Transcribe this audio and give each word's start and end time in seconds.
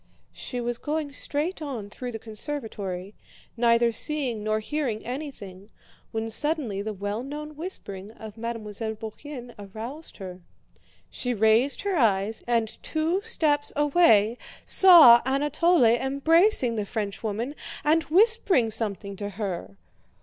She 0.33 0.59
was 0.59 0.79
going 0.79 1.11
straight 1.11 1.61
on 1.61 1.87
through 1.91 2.11
the 2.11 2.17
conservatory, 2.17 3.13
neither 3.55 3.91
seeing 3.91 4.43
nor 4.43 4.59
hearing 4.59 5.05
anything, 5.05 5.69
when 6.11 6.31
suddenly 6.31 6.81
the 6.81 6.91
well 6.91 7.21
known 7.21 7.55
whispering 7.55 8.09
of 8.13 8.35
Mademoiselle 8.35 8.95
Bourienne 8.95 9.53
aroused 9.59 10.17
her. 10.17 10.41
She 11.11 11.35
raised 11.35 11.81
her 11.83 11.97
eyes, 11.97 12.41
and 12.47 12.81
two 12.81 13.21
steps 13.21 13.71
away 13.75 14.39
saw 14.65 15.21
Anatole 15.23 15.83
embracing 15.83 16.77
the 16.77 16.85
Frenchwoman 16.87 17.53
and 17.83 18.01
whispering 18.05 18.71
something 18.71 19.15
to 19.17 19.29
her. 19.29 19.77